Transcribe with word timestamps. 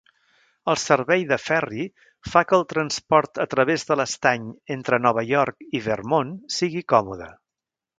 El 0.71 0.77
servei 0.83 1.25
de 1.31 1.37
ferri 1.41 1.85
fa 2.31 2.43
que 2.51 2.59
el 2.61 2.65
transport 2.73 3.43
a 3.45 3.47
través 3.55 3.87
de 3.93 4.01
l'estany 4.03 4.51
entre 4.81 5.03
Nova 5.07 5.29
York 5.37 5.67
i 5.83 5.87
Vermont 5.93 6.39
sigui 6.61 6.89
còmode. 6.97 7.35